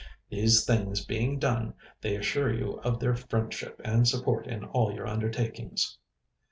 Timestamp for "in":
4.47-4.63